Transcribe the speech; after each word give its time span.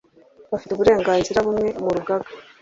bafite 0.51 0.71
uburenganzira 0.73 1.45
bumwe 1.45 1.69
mu 1.83 1.91
Rugaga 1.95 2.29